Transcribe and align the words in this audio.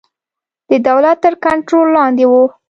د 0.69 0.71
دولت 0.87 1.17
تر 1.23 1.33
کنټرول 1.45 1.87
لاندې 1.97 2.25
وو. 2.27 2.43